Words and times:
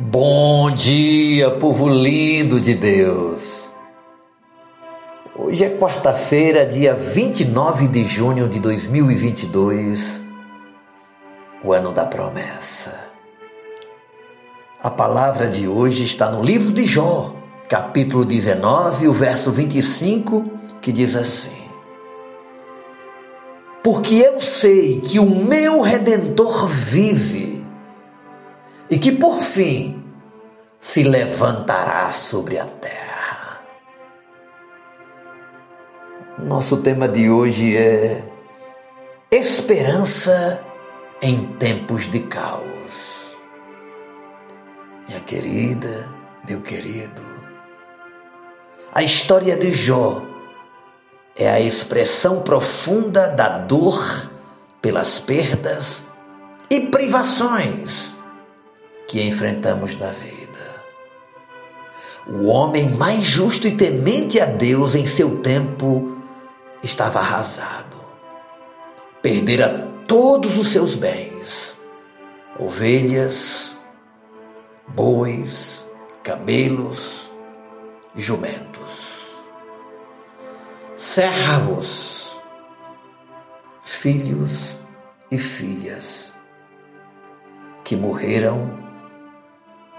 Bom 0.00 0.70
dia, 0.70 1.50
povo 1.50 1.88
lindo 1.88 2.60
de 2.60 2.72
Deus. 2.72 3.68
Hoje 5.36 5.64
é 5.64 5.70
quarta-feira, 5.70 6.64
dia 6.64 6.94
29 6.94 7.88
de 7.88 8.04
junho 8.04 8.48
de 8.48 8.60
2022, 8.60 10.22
o 11.64 11.72
ano 11.72 11.90
da 11.90 12.06
promessa. 12.06 12.94
A 14.80 14.88
palavra 14.88 15.48
de 15.48 15.66
hoje 15.66 16.04
está 16.04 16.30
no 16.30 16.44
livro 16.44 16.70
de 16.70 16.86
Jó, 16.86 17.34
capítulo 17.68 18.24
19, 18.24 19.08
o 19.08 19.12
verso 19.12 19.50
25, 19.50 20.44
que 20.80 20.92
diz 20.92 21.16
assim: 21.16 21.68
Porque 23.82 24.14
eu 24.14 24.40
sei 24.40 25.00
que 25.00 25.18
o 25.18 25.28
meu 25.28 25.80
redentor 25.80 26.68
vive 26.68 27.47
e 28.90 28.98
que 28.98 29.12
por 29.12 29.42
fim 29.42 30.02
se 30.80 31.02
levantará 31.02 32.10
sobre 32.10 32.58
a 32.58 32.64
terra. 32.64 33.60
Nosso 36.38 36.78
tema 36.78 37.08
de 37.08 37.28
hoje 37.28 37.76
é 37.76 38.24
esperança 39.30 40.62
em 41.20 41.44
tempos 41.56 42.10
de 42.10 42.20
caos. 42.20 43.36
Minha 45.06 45.20
querida, 45.20 46.08
meu 46.48 46.60
querido, 46.60 47.22
a 48.94 49.02
história 49.02 49.56
de 49.56 49.74
Jó 49.74 50.22
é 51.36 51.48
a 51.48 51.60
expressão 51.60 52.40
profunda 52.42 53.28
da 53.28 53.58
dor 53.58 54.30
pelas 54.80 55.18
perdas 55.18 56.02
e 56.70 56.80
privações 56.80 58.17
que 59.08 59.22
enfrentamos 59.22 59.96
na 59.96 60.10
vida. 60.10 60.84
O 62.26 62.44
homem 62.48 62.90
mais 62.90 63.22
justo 63.22 63.66
e 63.66 63.74
temente 63.74 64.38
a 64.38 64.44
Deus 64.44 64.94
em 64.94 65.06
seu 65.06 65.40
tempo 65.40 66.18
estava 66.82 67.18
arrasado. 67.18 67.96
Perdera 69.22 69.88
todos 70.06 70.58
os 70.58 70.68
seus 70.68 70.94
bens: 70.94 71.74
ovelhas, 72.58 73.74
bois, 74.86 75.84
camelos, 76.22 77.32
jumentos, 78.14 79.26
servos, 80.98 82.38
filhos 83.82 84.76
e 85.30 85.38
filhas 85.38 86.30
que 87.84 87.96
morreram 87.96 88.87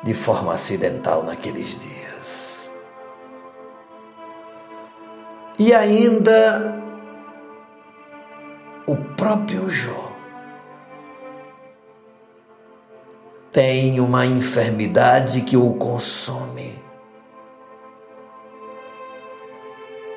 de 0.04 0.14
forma 0.14 0.54
acidental 0.54 1.24
naqueles 1.24 1.78
dias. 1.78 2.72
E 5.58 5.74
ainda 5.74 6.82
o 8.88 8.96
próprio 8.96 9.70
Jó 9.70 10.10
tem 13.52 14.00
uma 14.00 14.26
enfermidade 14.26 15.42
que 15.42 15.58
o 15.58 15.74
consome. 15.74 16.82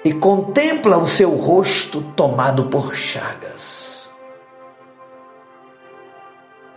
E 0.04 0.12
contempla 0.14 0.98
o 0.98 1.06
seu 1.06 1.30
rosto 1.34 2.02
tomado 2.16 2.66
por 2.66 2.94
chagas. 2.94 4.10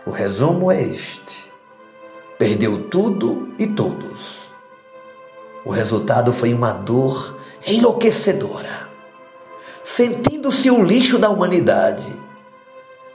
O 0.04 0.10
resumo 0.10 0.70
é 0.70 0.80
este 0.80 1.45
Perdeu 2.38 2.88
tudo 2.88 3.48
e 3.58 3.66
todos. 3.66 4.50
O 5.64 5.70
resultado 5.70 6.32
foi 6.32 6.52
uma 6.52 6.72
dor 6.72 7.36
enlouquecedora. 7.66 8.88
Sentindo-se 9.82 10.70
o 10.70 10.82
lixo 10.82 11.18
da 11.18 11.30
humanidade, 11.30 12.06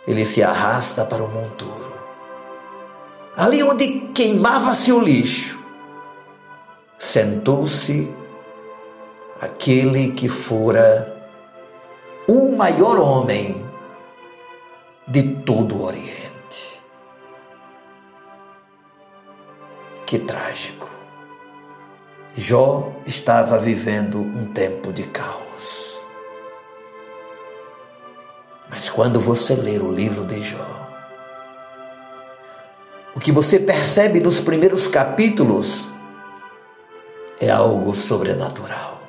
ele 0.07 0.25
se 0.25 0.41
arrasta 0.41 1.06
para 1.06 1.23
o 1.23 1.28
monturo. 1.28 1.91
Ali 3.38 3.62
onde 3.63 4.09
queimava-se 4.13 4.91
o 4.91 5.00
lixo, 5.00 5.59
sentou-se 6.97 8.09
aquele 9.40 10.12
que 10.12 10.28
fora 10.28 11.18
o 12.28 12.51
maior 12.56 13.00
homem 13.00 13.66
de 15.07 15.24
todo 15.44 15.78
o 15.78 15.85
Oriente. 15.85 16.20
Que 20.11 20.19
trágico. 20.19 20.89
Jó 22.35 22.91
estava 23.05 23.57
vivendo 23.57 24.19
um 24.19 24.45
tempo 24.47 24.91
de 24.91 25.03
caos. 25.03 25.97
Mas 28.69 28.89
quando 28.89 29.21
você 29.21 29.55
ler 29.55 29.81
o 29.81 29.89
livro 29.89 30.25
de 30.25 30.44
Jó, 30.44 30.67
o 33.16 33.21
que 33.21 33.31
você 33.31 33.57
percebe 33.57 34.19
nos 34.19 34.41
primeiros 34.41 34.85
capítulos 34.85 35.88
é 37.39 37.50
algo 37.50 37.95
sobrenatural. 37.95 39.00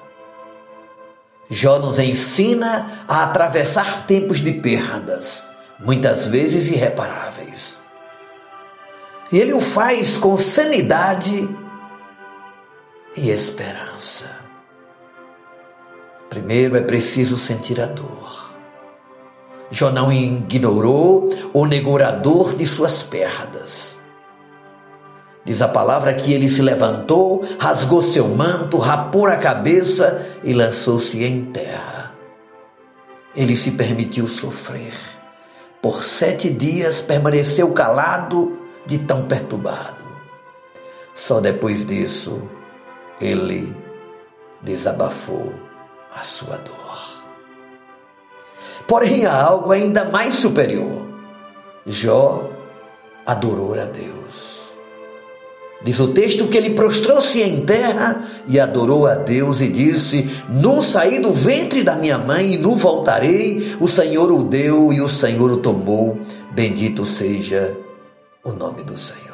Jó 1.51 1.81
nos 1.81 1.99
ensina 1.99 3.05
a 3.09 3.25
atravessar 3.25 4.07
tempos 4.07 4.39
de 4.39 4.53
perdas, 4.53 5.43
muitas 5.81 6.29
vezes 6.29 6.69
irreparáveis. 6.69 7.82
E 9.33 9.39
ele 9.39 9.55
o 9.55 9.61
faz 9.61 10.19
com 10.19 10.37
sanidade 10.37 11.49
e 13.17 13.31
esperança. 13.31 14.27
Primeiro 16.29 16.77
é 16.77 16.83
preciso 16.83 17.39
sentir 17.39 17.81
a 17.81 17.87
dor. 17.87 18.53
Jó 19.71 19.91
não 19.91 20.13
ignorou 20.13 21.31
ou 21.55 21.67
negou 21.67 21.97
a 22.03 22.11
dor 22.11 22.55
de 22.55 22.67
suas 22.67 23.03
perdas. 23.03 23.97
Diz 25.47 25.63
a 25.63 25.69
palavra 25.69 26.13
que 26.13 26.33
ele 26.33 26.49
se 26.49 26.61
levantou, 26.61 27.43
rasgou 27.59 28.03
seu 28.03 28.29
manto, 28.29 28.77
rapou 28.77 29.27
a 29.27 29.37
cabeça 29.37 30.27
e 30.45 30.53
lançou-se 30.53 31.25
em 31.25 31.47
terra. 31.47 32.15
Ele 33.35 33.57
se 33.57 33.71
permitiu 33.71 34.29
sofrer. 34.29 34.93
Por 35.81 36.05
sete 36.05 36.51
dias 36.51 37.01
permaneceu 37.01 37.73
calado 37.73 38.62
de 38.87 38.99
tão 38.99 39.27
perturbado. 39.27 40.05
Só 41.15 41.41
depois 41.41 41.87
disso 41.87 42.43
ele 43.21 43.75
desabafou 44.61 45.53
a 46.15 46.23
sua 46.23 46.57
dor. 46.59 47.23
Porém, 48.87 49.27
há 49.27 49.43
algo 49.43 49.73
ainda 49.73 50.05
mais 50.05 50.35
superior. 50.35 51.07
Jó 51.87 52.49
adorou 53.25 53.75
a 53.75 53.85
Deus. 53.85 54.63
Diz 55.85 55.99
o 55.99 56.09
texto 56.09 56.47
que 56.47 56.57
ele 56.57 56.71
prostrou-se 56.71 57.43
em 57.43 57.65
terra 57.65 58.23
e 58.47 58.61
adorou 58.61 59.07
a 59.07 59.15
Deus 59.15 59.61
e 59.61 59.69
disse: 59.69 60.31
Não 60.49 60.81
saí 60.81 61.19
do 61.19 61.33
ventre 61.33 61.83
da 61.83 61.97
minha 61.97 62.19
mãe 62.19 62.55
e 62.55 62.59
não 62.59 62.77
voltarei. 62.77 63.77
O 63.81 63.89
Senhor 63.89 64.31
o 64.31 64.45
deu 64.45 64.93
e 64.93 65.01
o 65.01 65.09
Senhor 65.09 65.51
o 65.51 65.57
tomou. 65.57 66.19
Bendito 66.53 67.05
seja 67.05 67.77
o 68.45 68.53
nome 68.53 68.83
do 68.83 68.99
Senhor. 68.99 69.33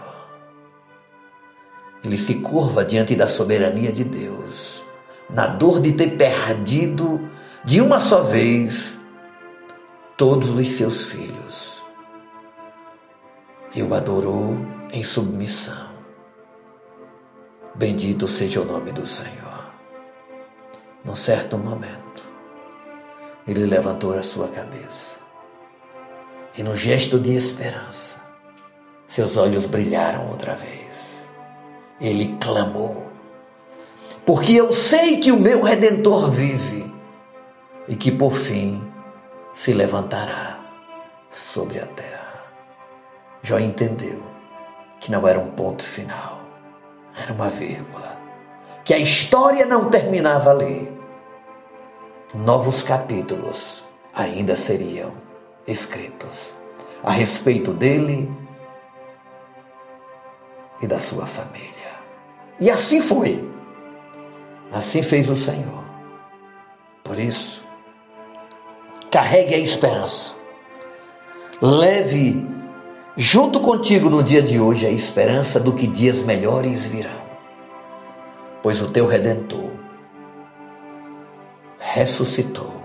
Ele 2.05 2.17
se 2.17 2.37
curva 2.37 2.85
diante 2.85 3.17
da 3.17 3.27
soberania 3.27 3.93
de 3.93 4.05
Deus, 4.05 4.85
na 5.29 5.47
dor 5.47 5.81
de 5.81 5.93
ter 5.93 6.17
perdido 6.17 7.29
de 7.65 7.81
uma 7.81 7.99
só 7.99 8.23
vez 8.23 8.99
todos 10.17 10.51
os 10.51 10.71
seus 10.73 11.05
filhos. 11.05 11.83
E 13.75 13.83
o 13.83 13.95
adorou 13.95 14.57
em 14.93 15.03
submissão. 15.03 15.89
Bendito 17.75 18.27
seja 18.27 18.61
o 18.61 18.65
nome 18.65 18.93
do 18.93 19.07
Senhor. 19.07 19.73
Num 21.05 21.15
certo 21.15 21.57
momento, 21.57 22.23
ele 23.47 23.65
levantou 23.65 24.15
a 24.19 24.23
sua 24.23 24.49
cabeça 24.49 25.17
e, 26.57 26.63
no 26.63 26.75
gesto 26.75 27.19
de 27.19 27.35
esperança, 27.35 28.18
seus 29.09 29.39
olhos 29.39 29.65
brilharam 29.65 30.29
outra 30.29 30.55
vez. 30.55 31.27
Ele 31.99 32.37
clamou: 32.39 33.11
Porque 34.25 34.53
eu 34.53 34.73
sei 34.73 35.17
que 35.17 35.33
o 35.33 35.41
meu 35.41 35.63
redentor 35.63 36.31
vive 36.31 36.95
e 37.89 37.97
que 37.97 38.13
por 38.13 38.35
fim 38.35 38.87
se 39.55 39.73
levantará 39.73 40.61
sobre 41.31 41.81
a 41.81 41.87
terra. 41.87 42.45
Jó 43.43 43.59
entendeu 43.59 44.23
que 45.01 45.11
não 45.11 45.27
era 45.27 45.39
um 45.39 45.51
ponto 45.51 45.83
final, 45.83 46.41
era 47.17 47.33
uma 47.33 47.49
vírgula, 47.49 48.17
que 48.85 48.93
a 48.93 48.99
história 48.99 49.65
não 49.65 49.89
terminava 49.89 50.51
ali. 50.51 50.93
Novos 52.35 52.83
capítulos 52.83 53.83
ainda 54.15 54.55
seriam 54.55 55.15
escritos 55.67 56.51
a 57.03 57.11
respeito 57.11 57.73
dele 57.73 58.31
e 60.81 60.87
da 60.87 60.99
sua 60.99 61.27
família. 61.27 61.99
E 62.61 62.71
assim 62.71 63.01
foi. 63.01 63.49
Assim 64.73 65.03
fez 65.03 65.31
o 65.31 65.37
Senhor. 65.37 65.85
Por 67.03 67.19
isso, 67.19 67.63
carregue 69.11 69.55
a 69.55 69.59
esperança. 69.59 70.35
Leve 71.61 72.47
junto 73.17 73.61
contigo 73.61 74.09
no 74.09 74.23
dia 74.23 74.43
de 74.43 74.61
hoje 74.61 74.87
a 74.87 74.91
esperança 74.91 75.59
do 75.59 75.73
que 75.73 75.87
dias 75.87 76.21
melhores 76.21 76.85
virão. 76.85 77.29
Pois 78.63 78.81
o 78.83 78.91
teu 78.91 79.07
redentor 79.07 79.71
ressuscitou. 81.79 82.83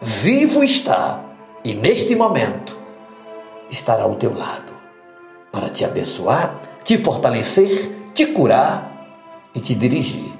Vivo 0.00 0.62
está 0.62 1.24
e 1.64 1.74
neste 1.74 2.14
momento 2.14 2.78
estará 3.70 4.04
ao 4.04 4.16
teu 4.16 4.36
lado 4.36 4.72
para 5.52 5.68
te 5.68 5.84
abençoar, 5.84 6.54
te 6.84 6.98
fortalecer, 6.98 7.90
te 8.14 8.26
curar 8.26 8.90
e 9.54 9.60
te 9.60 9.74
dirigir 9.74 10.32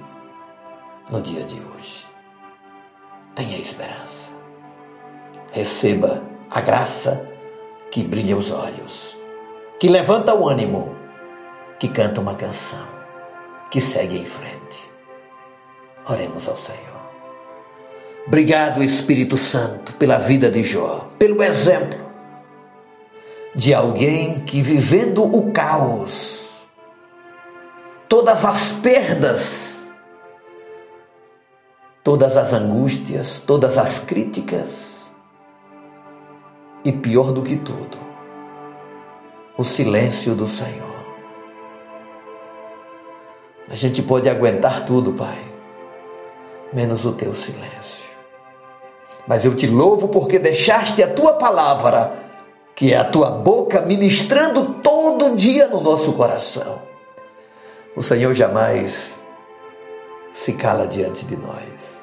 no 1.10 1.20
dia 1.20 1.44
de 1.44 1.54
hoje. 1.54 2.06
Tenha 3.34 3.58
esperança. 3.58 4.30
Receba 5.52 6.22
a 6.50 6.60
graça 6.60 7.26
que 7.90 8.02
brilha 8.02 8.36
os 8.36 8.50
olhos, 8.50 9.16
que 9.78 9.88
levanta 9.88 10.34
o 10.34 10.48
ânimo, 10.48 10.94
que 11.78 11.88
canta 11.88 12.20
uma 12.20 12.34
canção, 12.34 12.86
que 13.70 13.80
segue 13.80 14.18
em 14.18 14.24
frente. 14.24 14.90
Oremos 16.08 16.48
ao 16.48 16.56
Senhor. 16.56 17.00
Obrigado, 18.26 18.82
Espírito 18.82 19.36
Santo, 19.36 19.94
pela 19.94 20.18
vida 20.18 20.50
de 20.50 20.62
Jó, 20.62 21.08
pelo 21.18 21.42
exemplo 21.42 21.99
de 23.54 23.74
alguém 23.74 24.40
que, 24.40 24.62
vivendo 24.62 25.24
o 25.24 25.50
caos, 25.52 26.66
todas 28.08 28.44
as 28.44 28.72
perdas, 28.72 29.82
todas 32.02 32.36
as 32.36 32.52
angústias, 32.52 33.40
todas 33.46 33.76
as 33.76 33.98
críticas, 33.98 34.90
e 36.84 36.92
pior 36.92 37.32
do 37.32 37.42
que 37.42 37.56
tudo, 37.56 37.98
o 39.56 39.64
silêncio 39.64 40.34
do 40.34 40.46
Senhor. 40.46 40.88
A 43.68 43.76
gente 43.76 44.02
pode 44.02 44.28
aguentar 44.28 44.84
tudo, 44.84 45.12
Pai, 45.12 45.44
menos 46.72 47.04
o 47.04 47.12
teu 47.12 47.34
silêncio. 47.34 48.08
Mas 49.26 49.44
eu 49.44 49.54
te 49.54 49.66
louvo 49.66 50.08
porque 50.08 50.38
deixaste 50.38 51.02
a 51.02 51.14
tua 51.14 51.34
palavra, 51.34 52.29
que 52.80 52.94
é 52.94 52.96
a 52.96 53.04
tua 53.04 53.30
boca, 53.30 53.82
ministrando 53.82 54.76
todo 54.82 55.36
dia 55.36 55.68
no 55.68 55.82
nosso 55.82 56.14
coração. 56.14 56.78
O 57.94 58.02
Senhor 58.02 58.32
jamais 58.32 59.20
se 60.32 60.54
cala 60.54 60.86
diante 60.86 61.26
de 61.26 61.36
nós. 61.36 62.00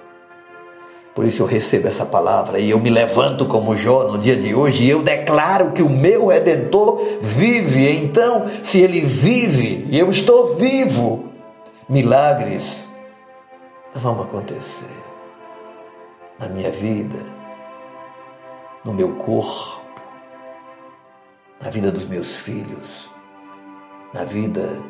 Por 1.15 1.25
isso 1.25 1.41
eu 1.41 1.47
recebo 1.47 1.87
essa 1.87 2.05
palavra 2.05 2.59
e 2.59 2.69
eu 2.69 2.79
me 2.79 2.91
levanto 2.91 3.47
como 3.47 3.75
Jó 3.75 4.03
no 4.03 4.19
dia 4.19 4.35
de 4.35 4.53
hoje 4.53 4.83
e 4.83 4.89
eu 4.91 5.01
declaro 5.01 5.71
que 5.71 5.81
o 5.81 5.89
meu 5.89 6.27
redentor 6.27 7.01
vive. 7.21 7.89
Então, 7.97 8.45
se 8.61 8.79
ele 8.79 9.01
vive 9.01 9.87
e 9.89 9.97
eu 9.97 10.11
estou 10.11 10.57
vivo, 10.57 11.25
milagres 11.89 12.87
vão 13.95 14.21
acontecer 14.21 14.85
na 16.37 16.47
minha 16.47 16.69
vida, 16.69 17.17
no 18.85 18.93
meu 18.93 19.15
corpo, 19.15 19.86
na 21.61 21.69
vida 21.69 21.91
dos 21.91 22.05
meus 22.05 22.37
filhos, 22.37 23.09
na 24.13 24.23
vida 24.23 24.81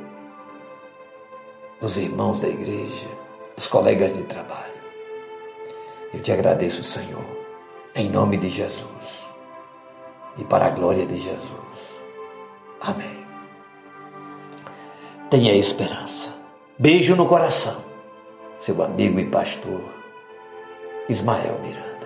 dos 1.79 1.97
irmãos 1.97 2.41
da 2.41 2.47
igreja, 2.47 3.07
dos 3.55 3.67
colegas 3.67 4.13
de 4.15 4.23
trabalho. 4.23 4.77
Eu 6.13 6.21
te 6.21 6.31
agradeço, 6.31 6.83
Senhor, 6.83 7.25
em 7.95 8.09
nome 8.09 8.37
de 8.37 8.49
Jesus 8.49 9.27
e 10.37 10.43
para 10.43 10.67
a 10.67 10.69
glória 10.69 11.05
de 11.05 11.17
Jesus. 11.17 11.51
Amém. 12.79 13.25
Tenha 15.29 15.53
esperança. 15.53 16.33
Beijo 16.77 17.15
no 17.15 17.25
coração. 17.25 17.83
Seu 18.59 18.81
amigo 18.83 19.19
e 19.19 19.25
pastor 19.25 19.81
Ismael 21.09 21.59
Miranda. 21.59 21.96